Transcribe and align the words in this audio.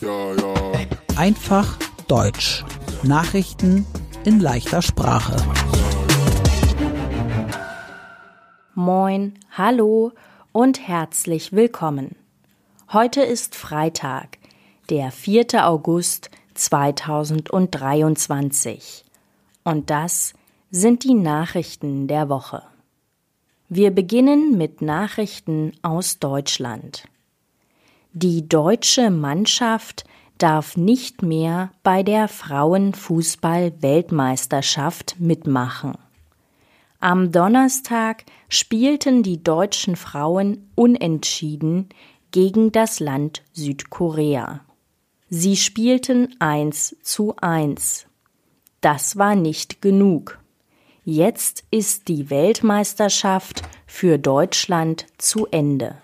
Ja, 0.00 0.34
ja. 0.34 0.54
Einfach 1.16 1.76
Deutsch. 2.06 2.64
Nachrichten 3.02 3.84
in 4.24 4.38
leichter 4.38 4.82
Sprache. 4.82 5.36
Moin, 8.74 9.36
hallo 9.50 10.12
und 10.52 10.86
herzlich 10.86 11.52
willkommen. 11.52 12.14
Heute 12.92 13.22
ist 13.22 13.56
Freitag, 13.56 14.38
der 14.90 15.10
4. 15.10 15.66
August 15.66 16.30
2023. 16.54 19.04
Und 19.64 19.90
das 19.90 20.34
sind 20.70 21.02
die 21.04 21.14
Nachrichten 21.14 22.06
der 22.06 22.28
Woche. 22.28 22.62
Wir 23.68 23.90
beginnen 23.90 24.56
mit 24.56 24.82
Nachrichten 24.82 25.72
aus 25.82 26.20
Deutschland. 26.20 27.08
Die 28.18 28.48
deutsche 28.48 29.10
Mannschaft 29.10 30.06
darf 30.38 30.78
nicht 30.78 31.20
mehr 31.20 31.70
bei 31.82 32.02
der 32.02 32.28
Frauenfußball-Weltmeisterschaft 32.28 35.16
mitmachen. 35.18 35.98
Am 36.98 37.30
Donnerstag 37.30 38.24
spielten 38.48 39.22
die 39.22 39.44
deutschen 39.44 39.96
Frauen 39.96 40.70
unentschieden 40.74 41.90
gegen 42.30 42.72
das 42.72 43.00
Land 43.00 43.42
Südkorea. 43.52 44.62
Sie 45.28 45.56
spielten 45.56 46.34
eins 46.38 46.96
zu 47.02 47.36
eins. 47.36 48.06
Das 48.80 49.18
war 49.18 49.34
nicht 49.34 49.82
genug. 49.82 50.38
Jetzt 51.04 51.64
ist 51.70 52.08
die 52.08 52.30
Weltmeisterschaft 52.30 53.60
für 53.86 54.18
Deutschland 54.18 55.04
zu 55.18 55.46
Ende. 55.48 55.98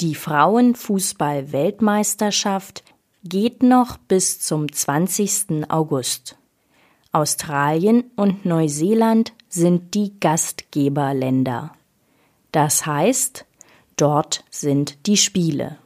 Die 0.00 0.16
Frauenfußball-Weltmeisterschaft 0.16 2.82
geht 3.22 3.62
noch 3.62 3.96
bis 3.96 4.40
zum 4.40 4.70
20. 4.70 5.70
August. 5.70 6.36
Australien 7.12 8.10
und 8.16 8.44
Neuseeland 8.44 9.32
sind 9.48 9.94
die 9.94 10.18
Gastgeberländer. 10.18 11.76
Das 12.50 12.86
heißt, 12.86 13.46
dort 13.96 14.44
sind 14.50 15.06
die 15.06 15.16
Spiele. 15.16 15.78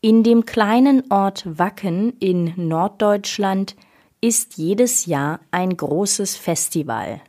In 0.00 0.22
dem 0.22 0.46
kleinen 0.46 1.10
Ort 1.10 1.58
Wacken 1.58 2.16
in 2.20 2.54
Norddeutschland 2.56 3.74
ist 4.20 4.56
jedes 4.56 5.06
Jahr 5.06 5.40
ein 5.50 5.76
großes 5.76 6.36
Festival. 6.36 7.20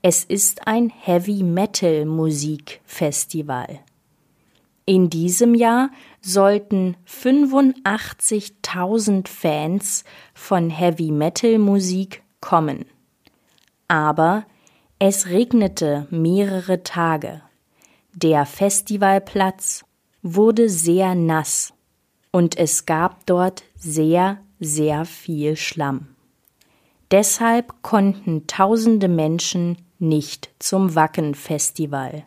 Es 0.00 0.24
ist 0.24 0.66
ein 0.66 0.88
Heavy 0.88 1.42
Metal 1.42 2.06
Musikfestival. 2.06 3.80
In 4.84 5.10
diesem 5.10 5.54
Jahr 5.54 5.90
sollten 6.20 6.96
85.000 7.06 9.28
Fans 9.28 10.02
von 10.34 10.70
Heavy 10.70 11.12
Metal 11.12 11.56
Musik 11.58 12.24
kommen. 12.40 12.86
Aber 13.86 14.44
es 14.98 15.28
regnete 15.28 16.08
mehrere 16.10 16.82
Tage. 16.82 17.42
Der 18.12 18.44
Festivalplatz 18.44 19.84
wurde 20.22 20.68
sehr 20.68 21.14
nass 21.14 21.74
und 22.32 22.58
es 22.58 22.86
gab 22.86 23.24
dort 23.26 23.62
sehr, 23.76 24.38
sehr 24.58 25.04
viel 25.04 25.54
Schlamm. 25.56 26.08
Deshalb 27.10 27.82
konnten 27.82 28.46
tausende 28.46 29.08
Menschen 29.08 29.76
nicht 29.98 30.50
zum 30.58 30.94
Wacken-Festival. 30.94 32.24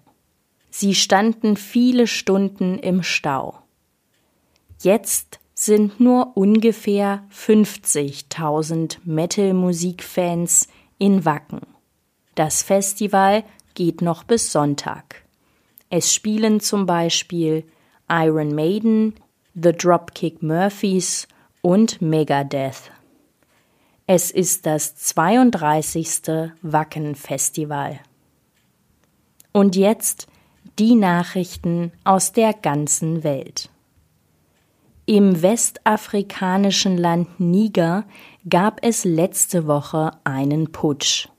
Sie 0.77 0.93
standen 0.93 1.55
viele 1.55 2.05
Stunden 2.05 2.77
im 2.79 3.01
Stau. 3.01 3.59
Jetzt 4.81 5.39
sind 5.53 6.01
nur 6.01 6.35
ungefähr 6.35 7.23
50.000 7.33 8.97
Metal-Musikfans 9.05 10.67
in 10.97 11.23
Wacken. 11.23 11.61
Das 12.35 12.61
Festival 12.61 13.45
geht 13.73 14.01
noch 14.01 14.25
bis 14.25 14.51
Sonntag. 14.51 15.23
Es 15.89 16.13
spielen 16.13 16.59
zum 16.59 16.85
Beispiel 16.85 17.63
Iron 18.09 18.53
Maiden, 18.53 19.13
The 19.53 19.71
Dropkick 19.71 20.43
Murphys 20.43 21.29
und 21.61 22.01
Megadeth. 22.01 22.91
Es 24.07 24.29
ist 24.29 24.65
das 24.65 24.97
32. 24.97 26.51
Wacken-Festival. 26.63 28.01
Und 29.53 29.77
jetzt 29.77 30.27
die 30.79 30.95
Nachrichten 30.95 31.91
aus 32.03 32.31
der 32.33 32.53
ganzen 32.53 33.23
Welt. 33.23 33.69
Im 35.05 35.41
westafrikanischen 35.41 36.97
Land 36.97 37.39
Niger 37.39 38.05
gab 38.49 38.79
es 38.83 39.05
letzte 39.05 39.67
Woche 39.67 40.11
einen 40.23 40.71
Putsch. 40.71 41.29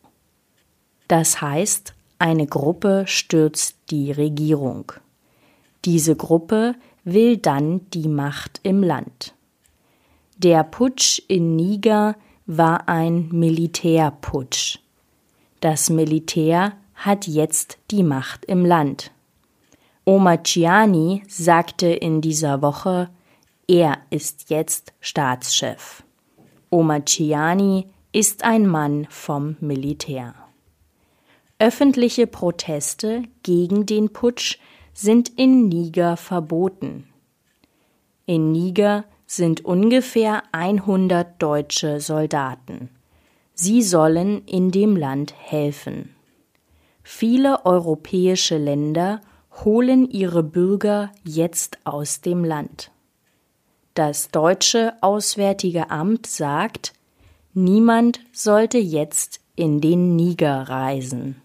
Das 1.09 1.41
heißt, 1.41 1.95
eine 2.19 2.47
Gruppe 2.47 3.05
stürzt 3.07 3.77
die 3.91 4.13
Regierung. 4.13 4.93
Diese 5.85 6.17
Gruppe 6.17 6.75
will 7.05 7.37
dann 7.37 7.91
die 7.91 8.09
Macht 8.09 8.61
im 8.63 8.83
Land. 8.83 9.35
Der 10.39 10.65
Putsch 10.65 11.21
in 11.29 11.57
Niger 11.57 12.17
war 12.47 12.89
ein 12.89 13.29
Militärputsch. 13.33 14.79
Das 15.61 15.91
Militär 15.91 16.73
hat 16.95 17.27
jetzt 17.27 17.79
die 17.91 18.03
Macht 18.03 18.45
im 18.45 18.65
Land. 18.65 19.11
Omachiani 20.09 21.25
sagte 21.27 21.89
in 21.89 22.21
dieser 22.21 22.63
Woche, 22.63 23.11
er 23.67 23.99
ist 24.11 24.51
jetzt 24.51 24.93
Staatschef. 25.01 26.05
Omachiani 26.71 27.89
ist 28.13 28.45
ein 28.45 28.69
Mann 28.69 29.09
vom 29.11 29.57
Militär. 29.59 30.37
Öffentliche 31.59 32.29
Proteste 32.29 33.25
gegen 33.43 33.85
den 33.85 34.13
Putsch 34.13 34.59
sind 34.95 35.29
in 35.31 35.69
Niger 35.69 36.17
verboten. 36.17 37.09
In 38.27 38.53
Niger 38.53 39.07
sind 39.27 39.65
ungefähr 39.65 40.45
100 40.53 41.43
deutsche 41.43 41.99
Soldaten. 41.99 42.91
Sie 43.55 43.83
sollen 43.83 44.45
in 44.45 44.71
dem 44.71 44.97
Land 44.97 45.35
helfen. 45.37 46.15
Viele 47.03 47.67
europäische 47.67 48.57
Länder 48.57 49.21
holen 49.65 50.11
ihre 50.11 50.43
Bürger 50.43 51.11
jetzt 51.25 51.79
aus 51.85 52.21
dem 52.21 52.45
Land. 52.45 52.91
Das 53.95 54.31
deutsche 54.31 54.93
Auswärtige 55.01 55.91
Amt 55.91 56.27
sagt, 56.27 56.93
niemand 57.55 58.21
sollte 58.33 58.79
jetzt 58.79 59.41
in 59.55 59.81
den 59.81 60.17
Niger 60.17 60.69
reisen. 60.69 61.41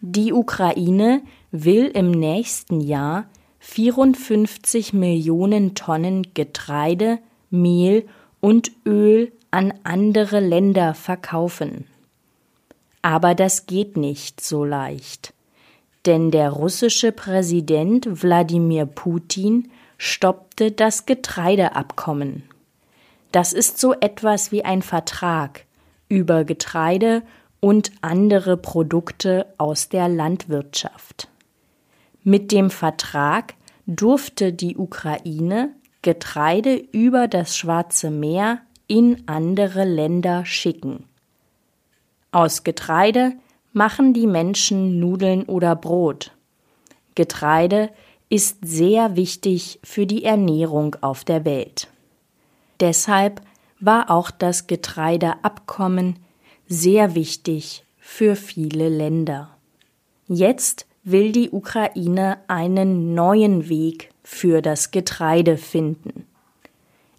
Die 0.00 0.32
Ukraine 0.32 1.22
will 1.50 1.86
im 1.86 2.10
nächsten 2.10 2.80
Jahr 2.80 3.26
54 3.58 4.92
Millionen 4.92 5.74
Tonnen 5.74 6.34
Getreide, 6.34 7.18
Mehl 7.50 8.06
und 8.40 8.72
Öl 8.84 9.32
an 9.52 9.74
andere 9.84 10.40
Länder 10.40 10.94
verkaufen. 10.94 11.86
Aber 13.02 13.34
das 13.34 13.66
geht 13.66 13.96
nicht 13.96 14.40
so 14.40 14.64
leicht. 14.64 15.34
Denn 16.06 16.30
der 16.30 16.50
russische 16.50 17.12
Präsident 17.12 18.22
Wladimir 18.22 18.86
Putin 18.86 19.70
stoppte 19.98 20.72
das 20.72 21.06
Getreideabkommen. 21.06 22.42
Das 23.30 23.52
ist 23.52 23.78
so 23.78 23.94
etwas 23.94 24.52
wie 24.52 24.64
ein 24.64 24.82
Vertrag 24.82 25.64
über 26.08 26.44
Getreide 26.44 27.22
und 27.60 27.92
andere 28.02 28.56
Produkte 28.56 29.46
aus 29.56 29.88
der 29.88 30.08
Landwirtschaft. 30.08 31.28
Mit 32.24 32.52
dem 32.52 32.70
Vertrag 32.70 33.54
durfte 33.86 34.52
die 34.52 34.76
Ukraine 34.76 35.70
Getreide 36.02 36.74
über 36.74 37.28
das 37.28 37.56
Schwarze 37.56 38.10
Meer 38.10 38.60
in 38.88 39.22
andere 39.26 39.84
Länder 39.84 40.44
schicken. 40.44 41.04
Aus 42.32 42.64
Getreide 42.64 43.34
machen 43.72 44.12
die 44.12 44.26
Menschen 44.26 45.00
Nudeln 45.00 45.44
oder 45.44 45.74
Brot. 45.76 46.32
Getreide 47.14 47.90
ist 48.28 48.58
sehr 48.62 49.16
wichtig 49.16 49.78
für 49.82 50.06
die 50.06 50.24
Ernährung 50.24 50.96
auf 51.00 51.24
der 51.24 51.44
Welt. 51.44 51.88
Deshalb 52.80 53.42
war 53.80 54.10
auch 54.10 54.30
das 54.30 54.66
Getreideabkommen 54.66 56.16
sehr 56.66 57.14
wichtig 57.14 57.84
für 57.98 58.36
viele 58.36 58.88
Länder. 58.88 59.50
Jetzt 60.28 60.86
will 61.04 61.32
die 61.32 61.50
Ukraine 61.50 62.38
einen 62.48 63.14
neuen 63.14 63.68
Weg 63.68 64.10
für 64.22 64.62
das 64.62 64.90
Getreide 64.92 65.58
finden. 65.58 66.26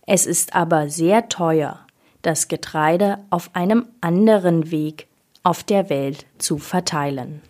Es 0.06 0.26
ist 0.26 0.56
aber 0.56 0.90
sehr 0.90 1.30
teuer, 1.30 1.80
das 2.22 2.48
Getreide 2.48 3.20
auf 3.30 3.56
einem 3.56 3.88
anderen 4.02 4.72
Weg 4.72 5.08
auf 5.44 5.64
der 5.64 5.90
Welt 5.90 6.26
zu 6.38 6.58
verteilen. 6.58 7.42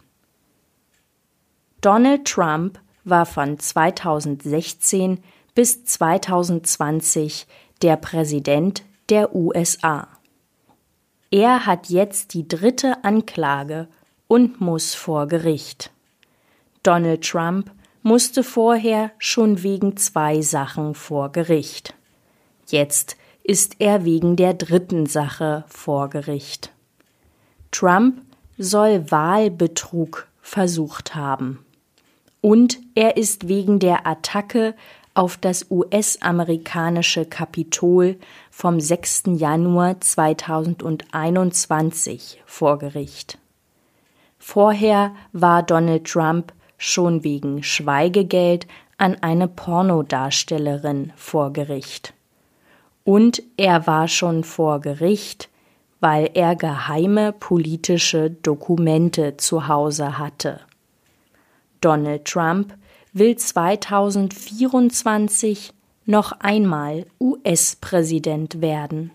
Donald 1.81 2.25
Trump 2.25 2.79
war 3.03 3.25
von 3.25 3.59
2016 3.59 5.23
bis 5.55 5.85
2020 5.85 7.47
der 7.81 7.97
Präsident 7.97 8.83
der 9.09 9.35
USA. 9.35 10.07
Er 11.29 11.65
hat 11.65 11.89
jetzt 11.89 12.33
die 12.33 12.47
dritte 12.47 13.03
Anklage 13.03 13.87
und 14.27 14.61
muss 14.61 14.95
vor 14.95 15.27
Gericht. 15.27 15.91
Donald 16.83 17.23
Trump 17.23 17.71
musste 18.01 18.43
vorher 18.43 19.11
schon 19.17 19.63
wegen 19.63 19.97
zwei 19.97 20.41
Sachen 20.41 20.95
vor 20.95 21.31
Gericht. 21.31 21.95
Jetzt 22.67 23.17
ist 23.43 23.75
er 23.79 24.05
wegen 24.05 24.35
der 24.35 24.53
dritten 24.53 25.05
Sache 25.05 25.65
vor 25.67 26.09
Gericht. 26.09 26.72
Trump 27.73 28.21
soll 28.57 29.11
Wahlbetrug 29.11 30.27
versucht 30.41 31.15
haben. 31.15 31.65
Und 32.39 32.79
er 32.95 33.17
ist 33.17 33.47
wegen 33.47 33.79
der 33.79 34.05
Attacke 34.05 34.75
auf 35.15 35.37
das 35.37 35.67
US-amerikanische 35.69 37.25
Kapitol 37.25 38.17
vom 38.51 38.79
6. 38.79 39.23
Januar 39.37 39.99
2021 39.99 42.41
vor 42.45 42.77
Gericht. 42.79 43.39
Vorher 44.37 45.15
war 45.31 45.63
Donald 45.63 46.05
Trump 46.05 46.53
schon 46.77 47.23
wegen 47.23 47.63
Schweigegeld 47.63 48.67
an 48.97 49.17
eine 49.21 49.47
Pornodarstellerin 49.47 51.11
vor 51.15 51.53
Gericht. 51.53 52.13
Und 53.03 53.41
er 53.57 53.87
war 53.87 54.07
schon 54.07 54.43
vor 54.43 54.79
Gericht, 54.79 55.49
weil 56.03 56.29
er 56.33 56.55
geheime 56.57 57.31
politische 57.31 58.29
Dokumente 58.29 59.37
zu 59.37 59.69
Hause 59.69 60.17
hatte. 60.17 60.59
Donald 61.79 62.25
Trump 62.25 62.77
will 63.13 63.37
2024 63.37 65.71
noch 66.05 66.33
einmal 66.41 67.05
US-Präsident 67.21 68.59
werden. 68.59 69.11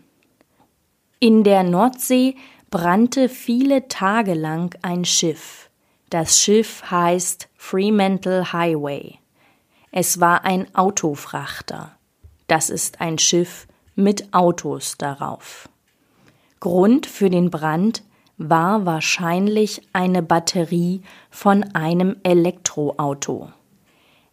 In 1.20 1.44
der 1.44 1.62
Nordsee 1.62 2.36
brannte 2.70 3.28
viele 3.28 3.88
Tage 3.88 4.32
lang 4.32 4.74
ein 4.80 5.04
Schiff. 5.04 5.68
Das 6.08 6.38
Schiff 6.38 6.90
heißt 6.90 7.50
Fremantle 7.54 8.54
Highway. 8.54 9.18
Es 9.92 10.20
war 10.20 10.46
ein 10.46 10.74
Autofrachter. 10.74 11.98
Das 12.46 12.70
ist 12.70 13.02
ein 13.02 13.18
Schiff 13.18 13.66
mit 13.94 14.32
Autos 14.32 14.96
darauf. 14.96 15.68
Grund 16.60 17.06
für 17.06 17.30
den 17.30 17.50
Brand 17.50 18.02
war 18.36 18.86
wahrscheinlich 18.86 19.82
eine 19.92 20.22
Batterie 20.22 21.02
von 21.30 21.64
einem 21.74 22.16
Elektroauto. 22.22 23.52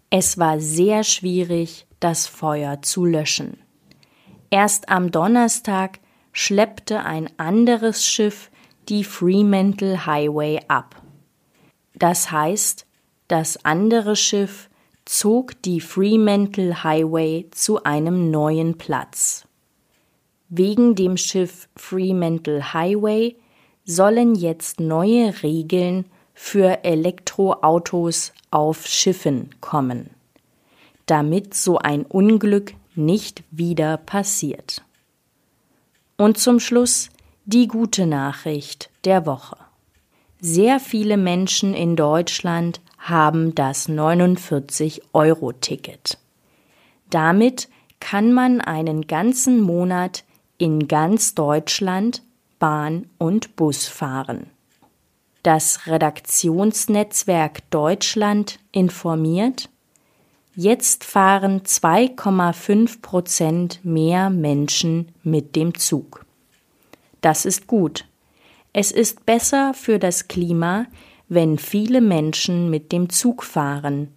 Es 0.10 0.38
war 0.38 0.60
sehr 0.60 1.04
schwierig, 1.04 1.88
das 2.00 2.28
Feuer 2.28 2.82
zu 2.82 3.06
löschen. 3.06 3.58
Erst 4.50 4.90
am 4.90 5.12
Donnerstag 5.12 6.00
schleppte 6.32 7.04
ein 7.04 7.30
anderes 7.38 8.06
Schiff 8.06 8.52
die 8.90 9.04
Fremantle 9.04 10.06
Highway 10.06 10.60
ab. 10.68 11.02
Das 11.96 12.32
heißt, 12.32 12.86
das 13.28 13.66
andere 13.66 14.16
Schiff 14.16 14.70
zog 15.06 15.62
die 15.64 15.82
Fremantle 15.82 16.84
Highway 16.84 17.48
zu 17.52 17.84
einem 17.84 18.30
neuen 18.32 18.78
Platz. 18.78 19.48
Wegen 20.58 20.96
dem 20.96 21.18
Schiff 21.18 21.68
Fremantle 21.76 22.74
Highway 22.74 23.36
sollen 23.84 24.36
jetzt 24.36 24.80
neue 24.80 25.44
Regeln 25.44 26.06
für 26.34 26.86
Elektroautos 26.86 28.32
auf 28.52 28.88
Schiffen 28.88 29.50
kommen, 29.60 30.12
damit 31.08 31.56
so 31.56 31.78
ein 31.78 32.06
Unglück 32.06 32.74
nicht 32.96 33.44
wieder 33.52 33.98
passiert. 33.98 34.82
Und 36.16 36.38
zum 36.38 36.62
Schluss 36.62 37.10
die 37.44 37.68
gute 37.68 38.06
Nachricht 38.06 38.90
der 39.04 39.26
Woche. 39.26 39.58
Sehr 40.40 40.80
viele 40.80 41.18
Menschen 41.18 41.74
in 41.74 41.98
Deutschland 41.98 42.80
haben 42.98 43.54
das 43.56 43.90
49-Euro-Ticket. 43.90 46.18
Damit 47.10 47.68
kann 48.00 48.32
man 48.32 48.62
einen 48.62 49.06
ganzen 49.08 49.60
Monat 49.60 50.24
in 50.58 50.88
ganz 50.88 51.36
Deutschland 51.36 52.24
Bahn 52.60 53.08
und 53.18 53.56
Bus 53.56 53.88
fahren. 53.88 54.48
Das 55.44 55.86
Redaktionsnetzwerk 55.86 57.70
Deutschland 57.70 58.60
informiert, 58.72 59.70
jetzt 60.56 61.04
fahren 61.04 61.62
2,5 61.62 63.02
Prozent 63.02 63.80
mehr 63.84 64.30
Menschen 64.30 65.10
mit 65.24 65.56
dem 65.56 65.78
Zug. 65.78 66.26
Das 67.22 67.46
ist 67.46 67.68
gut. 67.68 68.06
Es 68.74 68.92
ist 68.92 69.26
besser 69.26 69.74
für 69.74 70.00
das 70.00 70.28
Klima, 70.28 70.88
wenn 71.28 71.58
viele 71.58 72.02
Menschen 72.02 72.70
mit 72.70 72.92
dem 72.92 73.10
Zug 73.10 73.44
fahren 73.44 74.10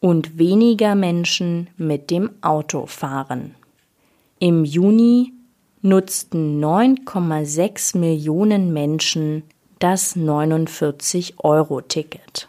und 0.00 0.38
weniger 0.38 0.94
Menschen 0.94 1.68
mit 1.76 2.10
dem 2.10 2.30
Auto 2.42 2.86
fahren. 2.86 3.54
Im 4.38 4.64
Juni 4.64 5.32
nutzten 5.82 6.62
9,6 6.62 7.96
Millionen 7.96 8.70
Menschen 8.72 9.44
das 9.78 10.14
49-Euro-Ticket. 10.16 12.48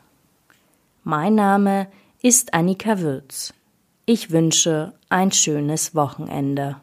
Mein 1.03 1.35
Name 1.35 1.87
ist 2.21 2.53
Annika 2.53 2.99
Würz. 2.99 3.53
Ich 4.05 4.31
wünsche 4.31 4.91
ein 5.09 5.31
schönes 5.31 5.95
Wochenende. 5.95 6.75